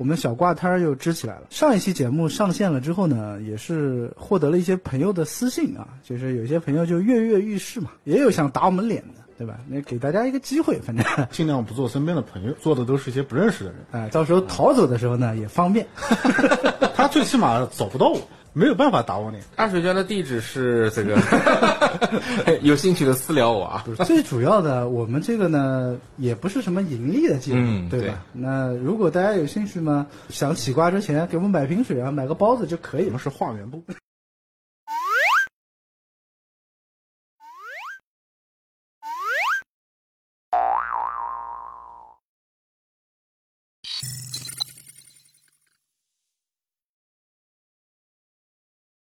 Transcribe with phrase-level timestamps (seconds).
[0.00, 1.42] 我们小挂摊儿又支起来了。
[1.50, 9.60] 上一期节目上线了之后呢，也是获得了一些朋友的私信啊，就是有些朋友就跃跃欲试嘛，也有想打我们脸的，对吧？
[9.68, 13.80] 那给大家一个机会，反正 尽量不做身边的朋友，做的都是一些不认识的人。
[13.90, 15.86] 哎，到时候逃走的时候呢也方便。
[16.96, 18.18] 他最起码找不到我，
[18.52, 19.42] 没有办法打我脸。
[19.56, 21.16] 二水娟的地址是这个，
[22.62, 23.84] 有兴趣的私聊我啊。
[24.04, 28.24] 最主要的，我们这个呢也不是什么盈利的节目，嗯对对吧？
[28.32, 33.20] 那如果大家有兴趣嘛，想起瓜之前给我们买瓶水啊，买个包子就可以了我们。
[33.20, 33.82] 是化缘部。